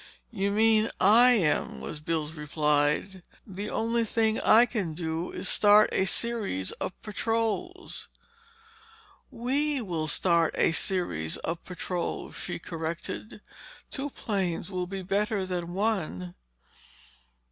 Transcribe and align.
"You 0.31 0.49
mean 0.49 0.89
I 0.99 1.33
am," 1.33 1.79
was 1.79 1.99
Bill's 1.99 2.33
reply. 2.33 3.03
"The 3.45 3.69
only 3.69 4.03
thing 4.03 4.39
I 4.39 4.65
can 4.65 4.95
do 4.95 5.31
is 5.31 5.45
to 5.45 5.53
start 5.53 5.89
a 5.93 6.05
series 6.05 6.71
of 6.81 6.99
patrols." 7.03 8.09
"We 9.29 9.79
will 9.79 10.07
start 10.07 10.55
a 10.57 10.71
series 10.71 11.37
of 11.37 11.63
patrols," 11.63 12.33
she 12.35 12.57
corrected. 12.57 13.41
"Two 13.91 14.09
planes 14.09 14.71
will 14.71 14.87
be 14.87 15.03
better 15.03 15.45
than 15.45 15.75
one." 15.75 16.33